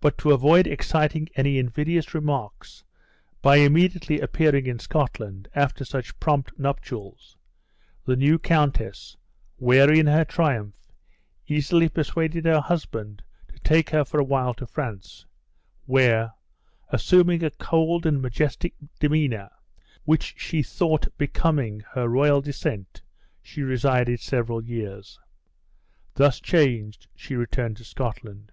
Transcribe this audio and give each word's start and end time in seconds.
But 0.00 0.18
to 0.18 0.32
avoid 0.32 0.66
exciting 0.66 1.28
any 1.36 1.56
invidious 1.56 2.14
remarks, 2.14 2.82
by 3.42 3.58
immediately 3.58 4.18
appearing 4.18 4.66
in 4.66 4.80
Scotland 4.80 5.46
after 5.54 5.84
such 5.84 6.18
prompt 6.18 6.58
nuptials, 6.58 7.36
the 8.04 8.16
new 8.16 8.40
countess, 8.40 9.16
wary 9.58 10.00
in 10.00 10.08
her 10.08 10.24
triumph, 10.24 10.90
easily 11.46 11.88
persuaded 11.88 12.44
her 12.44 12.58
husband 12.58 13.22
to 13.52 13.58
take 13.60 13.90
her 13.90 14.04
for 14.04 14.18
awhile 14.18 14.52
to 14.54 14.66
France; 14.66 15.26
where, 15.86 16.32
assuming 16.88 17.44
a 17.44 17.50
cold 17.52 18.04
and 18.04 18.20
majestic 18.20 18.74
demeanor, 18.98 19.48
which 20.02 20.34
she 20.38 20.64
thought 20.64 21.06
becoming 21.16 21.84
her 21.94 22.08
royal 22.08 22.40
descent, 22.40 23.00
she 23.40 23.62
resided 23.62 24.18
several 24.18 24.60
years. 24.64 25.20
Thus 26.14 26.40
changed, 26.40 27.06
she 27.14 27.36
returned 27.36 27.76
to 27.76 27.84
Scotland. 27.84 28.50